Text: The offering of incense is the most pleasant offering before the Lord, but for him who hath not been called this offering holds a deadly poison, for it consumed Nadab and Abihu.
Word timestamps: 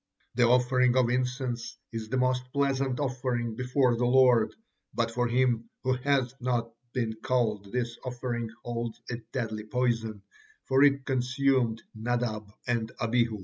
The 0.33 0.47
offering 0.47 0.97
of 0.97 1.11
incense 1.11 1.77
is 1.93 2.09
the 2.09 2.17
most 2.17 2.51
pleasant 2.53 2.99
offering 2.99 3.55
before 3.55 3.95
the 3.95 4.07
Lord, 4.07 4.55
but 4.95 5.11
for 5.11 5.27
him 5.27 5.69
who 5.83 5.93
hath 5.93 6.33
not 6.41 6.71
been 6.91 7.13
called 7.23 7.71
this 7.71 7.99
offering 8.03 8.49
holds 8.63 8.99
a 9.11 9.17
deadly 9.31 9.65
poison, 9.65 10.23
for 10.65 10.83
it 10.83 11.05
consumed 11.05 11.83
Nadab 11.93 12.51
and 12.65 12.91
Abihu. 12.99 13.39